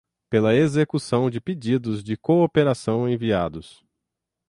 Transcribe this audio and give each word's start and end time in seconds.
pela 0.31 0.55
execução 0.55 1.29
de 1.29 1.39
pedidos 1.39 2.03
de 2.03 2.17
cooperação 2.17 3.07
enviados 3.07 3.85